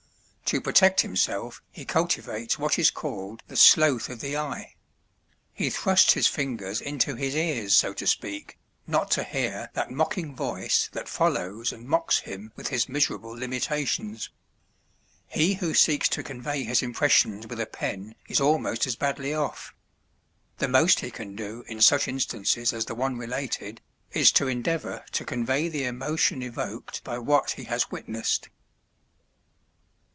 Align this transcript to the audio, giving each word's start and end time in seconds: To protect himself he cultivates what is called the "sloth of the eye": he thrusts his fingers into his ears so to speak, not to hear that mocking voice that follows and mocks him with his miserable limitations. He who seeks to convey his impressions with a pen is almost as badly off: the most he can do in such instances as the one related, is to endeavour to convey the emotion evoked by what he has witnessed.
To 0.53 0.59
protect 0.59 0.99
himself 0.99 1.61
he 1.71 1.85
cultivates 1.85 2.59
what 2.59 2.77
is 2.77 2.91
called 2.91 3.41
the 3.47 3.55
"sloth 3.55 4.09
of 4.09 4.19
the 4.19 4.35
eye": 4.35 4.75
he 5.53 5.69
thrusts 5.69 6.11
his 6.11 6.27
fingers 6.27 6.81
into 6.81 7.15
his 7.15 7.35
ears 7.35 7.73
so 7.73 7.93
to 7.93 8.05
speak, 8.05 8.57
not 8.85 9.09
to 9.11 9.23
hear 9.23 9.69
that 9.75 9.91
mocking 9.91 10.35
voice 10.35 10.89
that 10.91 11.07
follows 11.07 11.71
and 11.71 11.87
mocks 11.87 12.19
him 12.19 12.51
with 12.57 12.67
his 12.67 12.89
miserable 12.89 13.29
limitations. 13.31 14.29
He 15.29 15.53
who 15.53 15.73
seeks 15.73 16.09
to 16.09 16.21
convey 16.21 16.65
his 16.65 16.83
impressions 16.83 17.47
with 17.47 17.61
a 17.61 17.65
pen 17.65 18.15
is 18.27 18.41
almost 18.41 18.85
as 18.85 18.97
badly 18.97 19.33
off: 19.33 19.73
the 20.57 20.67
most 20.67 20.99
he 20.99 21.11
can 21.11 21.33
do 21.33 21.63
in 21.69 21.79
such 21.79 22.09
instances 22.09 22.73
as 22.73 22.87
the 22.87 22.95
one 22.95 23.17
related, 23.17 23.79
is 24.11 24.33
to 24.33 24.49
endeavour 24.49 25.05
to 25.13 25.23
convey 25.23 25.69
the 25.69 25.85
emotion 25.85 26.43
evoked 26.43 27.05
by 27.05 27.17
what 27.17 27.51
he 27.51 27.63
has 27.63 27.89
witnessed. 27.89 28.49